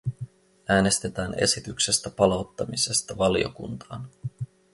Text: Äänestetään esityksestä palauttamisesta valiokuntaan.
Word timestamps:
Äänestetään 0.69 1.33
esityksestä 1.37 2.09
palauttamisesta 2.09 3.17
valiokuntaan. 3.17 4.09